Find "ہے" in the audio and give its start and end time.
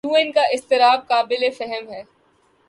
1.91-2.01